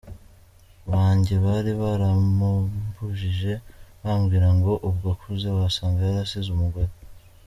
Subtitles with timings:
[0.91, 3.53] bange bari baramumbujije
[4.03, 6.91] bambwira ngo ubwo akuze wasanga yarasize umugore.